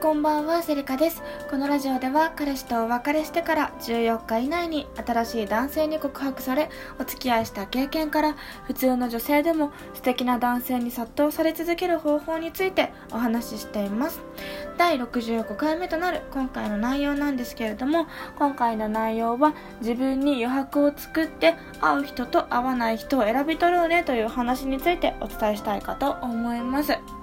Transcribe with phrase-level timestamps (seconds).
[0.00, 1.22] こんばんはセリカです。
[1.50, 8.34] このラジオでは彼氏とお別れしてから14日以内に新しい男性に告白されお付き合いした経験から
[8.64, 14.22] 普通の女性でも素敵な男性に殺到され続ける方法についてお話ししています。
[14.78, 18.06] 第65回目となる今回の内容なんですけれども
[18.38, 27.19] 今回の内容は自分に余白を作って会う人と会わない人を選び取ろうねという話についてお伝えしたいかと思います。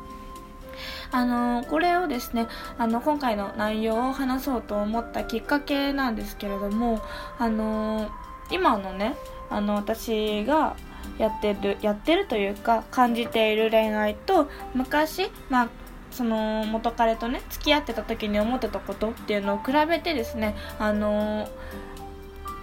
[1.12, 2.48] あのこれをですね
[2.78, 7.02] あの今回の内容を話そうと思ったきっかけなんですけれども
[7.40, 8.10] あの
[8.52, 9.16] 今のね
[9.50, 10.76] あの私が
[11.18, 15.70] やってるやってるというか感じている恋愛と昔まあ
[16.12, 21.50] その元彼とね付き合ってた時に思ってたことっていうのを比べてですねあの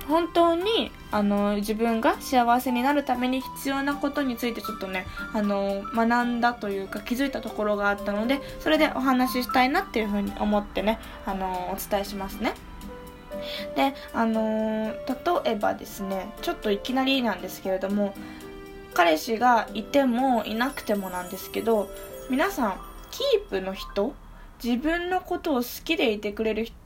[0.08, 12.54] 本当にあの自分が幸せになるために必要なことについてちょっとねあの学んだというか気づいたところがあったのでそれでお話ししたいなっていうふうに思ってねあのお伝えしますね。
[13.76, 14.94] であの
[15.44, 18.14] 例えばですねちょっといきなりなんですけれども
[18.94, 21.90] 彼氏がいてもいなくてもなんですけど
[22.30, 24.14] 皆さんキープの人？
[24.62, 26.83] 自分のことを好きでいてくれる人？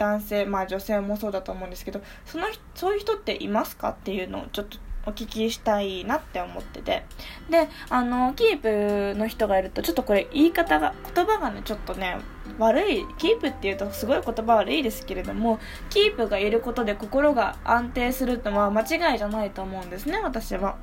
[0.00, 7.04] 男性まあ女性もそうだと思うんですけどそのそういう人っていますかっていうのをちょっとお聞きしたいなって思ってて。
[7.50, 12.16] であのキープの人がいるとちょっとこれ言い方が言葉がねちょっとね
[12.58, 15.58] 悪いキープっていうとすごい言葉悪いですけれども
[15.90, 20.78] キープがいることで心が安定するのは間違いじゃないと思うんですね私は。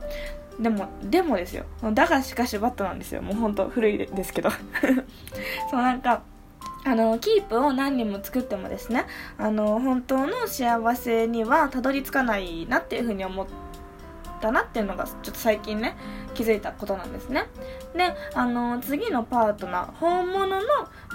[0.60, 1.66] でもでもですよ。
[1.94, 3.22] だがしかしバットなんですよ。
[3.22, 4.50] もうほんと古いですけど。
[5.70, 6.24] そうなんか
[6.88, 9.06] あのキープを何人も作ってもですね
[9.38, 13.48] あの本当の幸せにはたどり着かないなっていうふうに思っ
[14.40, 15.98] たなっていうのがちょっと最近ね
[16.34, 17.48] 気づいたことなんですね。
[17.94, 20.62] であの次のパートナー本物の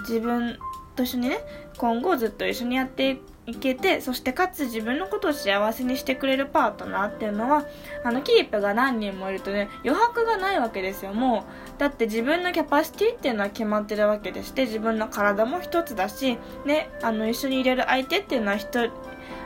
[0.01, 0.59] 自分
[0.95, 1.39] と一緒にね
[1.77, 7.65] 今後ずっと一緒にやっていくいけてそしてかつ自分のことを幸せにしてくれるパートナーっていうのは
[8.03, 11.13] あのキープが何人もいるとね余白がないわけですよ。
[11.13, 11.45] も
[11.77, 18.91] うだって自分のキャパシティっていうのは決まってるわけでして自分の体も一つだし、ね、あの一緒にいれる相手っていうのは一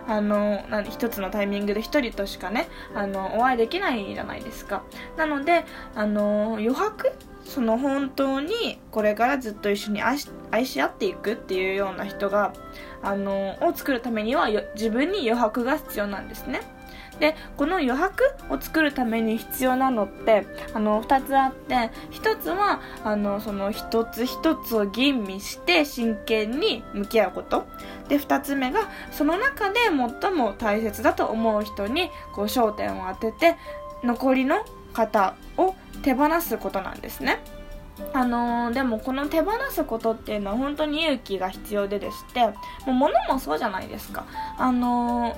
[0.08, 4.84] あの一つのタイミングで一人としかねあのお会いできないじゃないですか。
[5.18, 5.66] なので
[5.96, 7.12] あの余白
[7.48, 12.54] その本当にこれからずっと一緒に愛し愛し合っていくっていうような人が
[13.02, 16.62] あのを作るためには自分に余白が必要なんですね。
[17.20, 27.66] でこの余白を作るために必要なのってあの2つあって1つはあのその一つ一つを吟味して真剣に向き合うこと。
[28.08, 28.82] で2つ目が
[29.12, 29.80] その中で
[30.22, 33.56] 最も大切だと思う人にこう焦点を当てて
[34.04, 34.64] 残りの
[34.98, 37.40] 方を手放すことなんですね。
[38.14, 42.54] あのー、でもこの手放すことっていうのは本当に勇気が必要ででしても
[42.88, 44.26] う物もそうじゃないですか。
[44.58, 45.36] あのー、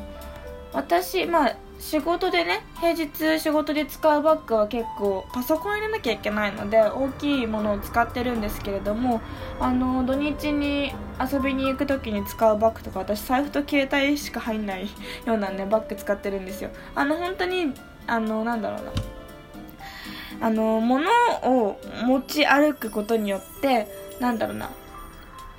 [0.73, 9.21] 私まあ仕事でね平日仕事で使うバッグは結構パソコン入れなきゃいけないので大きいものを使ってるんですけれども
[9.61, 14.89] あの土日に遊びに行く時に使うバッグとか私財布と携帯しか入んない
[15.25, 16.69] ようなねバッグ使ってるんですよ。
[16.95, 17.73] あの本当に
[18.07, 19.18] あのなんだろうな。
[20.41, 21.09] あの物
[21.43, 23.87] を持ち歩くことによって
[24.19, 24.69] なんだろうな。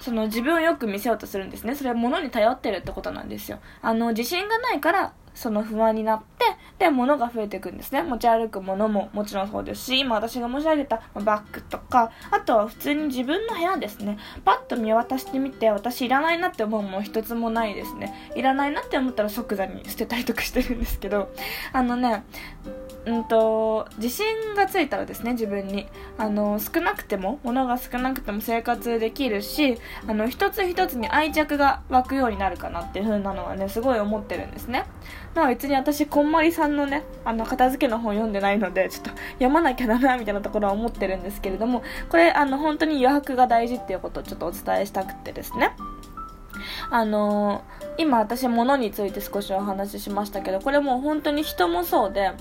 [0.00, 1.74] その自分をよく見せようとするんですね。
[1.74, 3.58] それは物に頼ってるってことなんですよ。
[3.82, 6.44] あの自信がないからその不安になって
[6.78, 8.02] で物が増えていくんですね。
[8.02, 14.18] 持ち歩くものももちろんそうですし今私が申し上げたバッグとかあとは普通に自分の部屋ですね。
[14.44, 18.32] パッと見渡してみて私いらないなって思うもの一つもないですね。
[18.34, 21.30] いらないなって思ったら即座に捨てたりとかしてるんですけど
[21.72, 22.24] あのね
[23.06, 25.86] うんと自信がついたらですね自分に。
[26.18, 34.84] あの少なくても物が少なくても生活できるしあの一つ一つに愛着が湧くようになるかなっていう風なのはねすごい思ってるんですね。
[35.34, 45.74] まあ別に私こんまりさんのねあの片付けの本読んでないのでちょっと読まなきゃダメだみたいなところは思ってるんですけれどもこれあの本当に余白が大事っていうことをちょっとお伝えしたくてですね。
[46.90, 47.62] あの、
[48.00, 52.32] 今私物について少しお話ししましたけどこれもう本当に人もそうで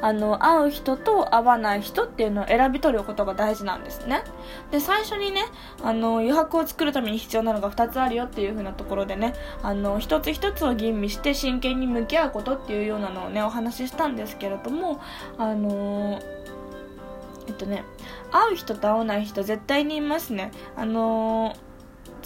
[0.00, 4.22] あの会う人と会わない人っていうのを選び取ることが大事なんですね。
[4.70, 5.42] で最初にね
[5.82, 15.00] あの余白を作るために必要なのが2つあるよっていう風なところでねあの一つ一つを吟味して真剣に向き合うことっていうようなのをねお話ししたんですけれども
[15.36, 16.18] あの
[17.46, 17.84] えっとね
[18.32, 20.50] 会う人と会わない人絶対にいますね。
[20.76, 21.73] あのー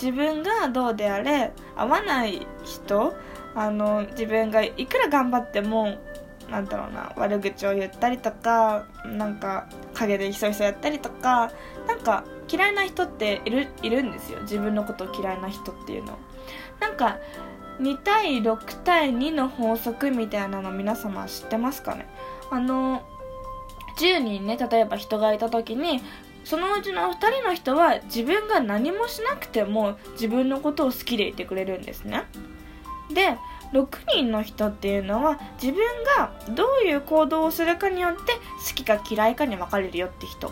[0.01, 3.15] 自分がどうであれ合わない人
[3.55, 5.99] あの自分がいくら頑張っても
[6.49, 11.51] なんだろうな悪口を言ったりとかなんか陰でひそひそやったりとか
[11.87, 14.41] なんか嫌いな人っているいるんですよ。
[14.43, 16.19] 自分のことを嫌いな人っていうの
[16.81, 17.19] なんか
[17.81, 22.09] 2対6対2の法則みたいなの皆様知ってますかね？
[22.51, 23.03] あの
[23.99, 26.01] 10人ね例えば人がいた時に
[26.49, 32.25] そのうちの2人の人は自分が何もしなくても自分のことを好きでいてくれるんですね。
[33.13, 33.37] で
[33.75, 35.85] 6人の人っていうのは自分
[36.17, 38.21] がどういう行動をするかによって
[38.67, 40.51] 好きか嫌いかに分かれるよって人。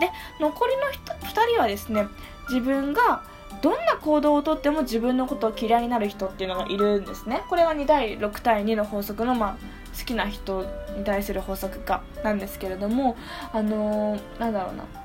[0.00, 0.10] で
[0.40, 2.06] 残りの人2人はですね
[2.48, 3.22] 自分が
[3.60, 7.42] どんな行動をとっても自分のことを嫌いになる人っていうのがいるんですね。
[7.50, 9.56] これは2対6対2の法則の、まあ、
[9.98, 10.62] 好きな人
[10.96, 13.18] に対する法則化なんですけれども
[13.52, 15.03] あのー、なんだろうな。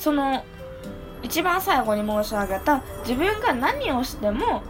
[0.00, 0.44] その
[1.22, 4.62] 一番最後に申し上げた自分が何をしても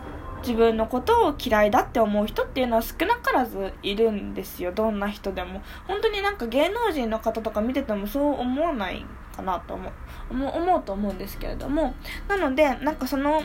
[0.43, 4.73] 自分のことを嫌いだって思う人っていうのは少なからずいるんですよ。
[4.73, 5.63] どんな人でも。
[5.87, 9.05] 本当になんか芸能人の方とか見ててもそう思わない
[9.37, 9.93] かなと思う。
[10.31, 11.95] 思うと思うんですけれども。
[12.27, 13.43] なのでなんかその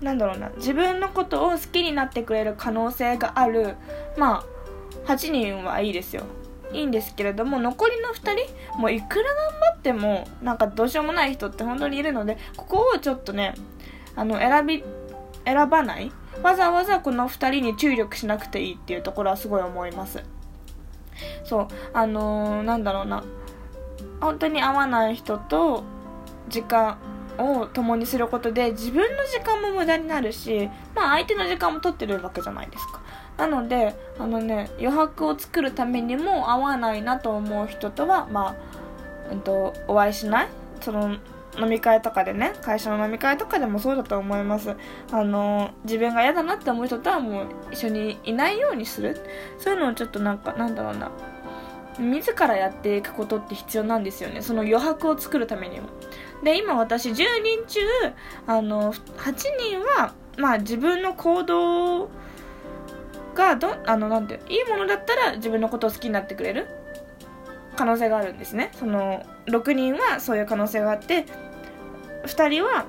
[0.00, 0.48] なんだろうな。
[0.56, 3.76] 自分のことを好きになってくれる可能性がある。
[4.16, 4.42] ま
[5.06, 6.24] あ8人はいいですよ。
[6.72, 8.14] いいんですけれども残りの2
[8.74, 13.54] 人もういくら頑張ってもなんかどうしようもない人って本当にいるのでここをちょっとね
[14.14, 14.84] あの選び
[15.44, 16.12] 選ばない
[16.42, 20.22] わざわざこの2人に注力しなくていいっていうところはすごい思います。
[21.44, 23.24] そうあのー、なんだろうな。
[24.20, 25.84] 本当に合わない人と
[26.48, 26.98] 時間
[27.38, 33.00] を共にすることで自分の時間も無駄になるし、まあ、相手の時間も取ってるわけじゃないですか。
[33.38, 38.56] なのであのね余白を作るためにも合わないなと思う人とはまあ、
[39.30, 40.48] えっと、お会いしない？
[40.80, 41.16] その
[41.58, 44.76] 飲み会とかでね会社の飲み会とかでもそうだと思います。
[45.10, 49.16] あの自分が嫌だなって思う人とはもう一緒にいないようにする。
[49.58, 51.10] そういうのをちょっとなんかなんだろうな。
[51.98, 54.42] 自らやっていくことって必要なんですよね。
[54.42, 55.88] その余白を作るためにも。
[56.44, 57.24] で今私10人
[57.66, 57.80] 中
[58.46, 62.08] あの8人はまあ自分の行動
[63.38, 66.66] がどあのなんていいものだったら自分のことを好きになってくれる
[67.76, 68.70] 可能性があるんですね。
[68.74, 71.24] その6人はそういう可能性があって
[72.24, 72.84] 2人は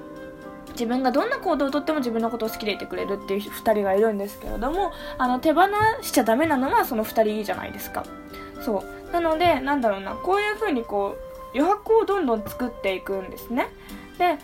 [0.72, 5.62] 自分がどんな行動をとっても自分のことを好きでいてくれるっていう2人がいるんですけれどもあの手放
[6.02, 8.04] しちゃダメなのはその2人いいじゃないですか。
[8.62, 9.12] そう。
[9.14, 11.16] なのでなんだろうなこういう風にこ
[11.54, 13.70] う余白をどんどん作っていくんですね。
[14.18, 14.38] で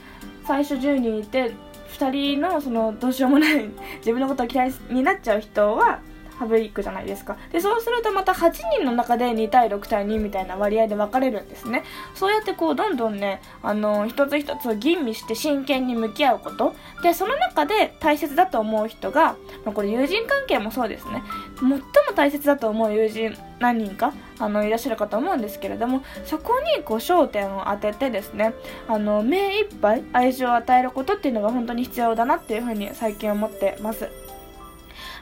[0.46, 1.54] 最初10人いて
[1.96, 3.66] 2人のそのどうしようもない
[4.00, 6.00] 自分のことを嫌いになっちゃう人は
[6.40, 7.38] 省くじゃないですか。
[7.52, 11.84] でそうするとまた8人の中で2対6対2みたいな割合で分かれるんですね。
[12.14, 16.76] そうやってこうどんどんねあの一つ一つ吟味して真剣に向き合うこと。
[17.02, 21.24] でその中で大切だと思う人が、まあ、これ友人関係もそうですね。
[21.58, 21.80] 最も
[22.16, 28.54] 大切だと思う友人何人かあのいらっしゃるかと思うんですけれどもそこにこう焦点を当ててですね
[28.88, 34.25] あの目いっぱい愛情を与えることっていうのが本当に必要だなっていうふうに最近思ってます。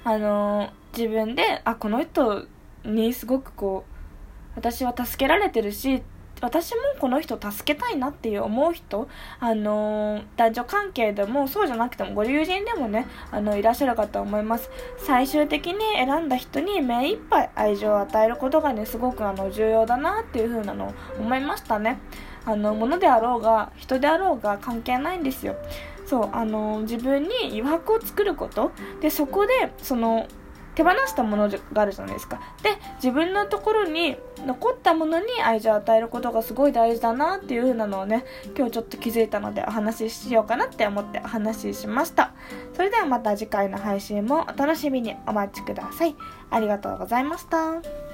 [0.03, 2.45] あの自分であこの人
[2.83, 3.93] にすごくこう
[4.55, 6.03] 私は助けられてるし
[6.43, 9.07] 私もこの人助けたいなっていう思う人、
[9.39, 14.69] あの、男女関係でもそうじゃなくてもご友人でもねあのいらっしゃるかと思います。
[14.97, 21.97] 最終的に選んだ人に目いっぱい愛情を与えることがねすごくあの重要だなっていう風なのを思いましたね。
[22.45, 25.55] あの物であろうが人であろうが関係ないんですよ。
[26.05, 28.71] そうあの自分に余白を作ること。
[29.01, 30.27] でそこでその
[30.75, 32.41] 手放したものがあるじゃないですか。
[32.63, 38.25] で自分のところに残ったものに愛情を与えることがすごい大事だなっていう風なのをね
[38.57, 42.31] 今日ちょっと気づいたのでお話ししようかなって思ってお話ししました。
[42.73, 46.15] それではまた次回の配信もお楽しみにお待ちください。
[46.49, 48.12] ありがとうございました。